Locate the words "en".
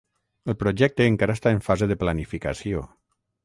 1.57-1.63